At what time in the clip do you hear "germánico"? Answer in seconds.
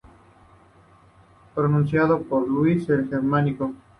3.07-3.75